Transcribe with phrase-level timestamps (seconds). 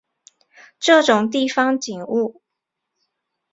[0.79, 2.41] 这种地方景物